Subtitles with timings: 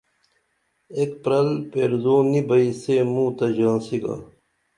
[0.97, 4.15] ایک پرل پیرزو نی بئی سے موں تہ ژاسی گا